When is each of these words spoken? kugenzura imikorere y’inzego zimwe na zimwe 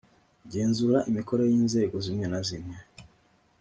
kugenzura 0.41 0.97
imikorere 1.09 1.49
y’inzego 1.51 1.95
zimwe 2.05 2.25
na 2.31 2.39
zimwe 2.47 2.77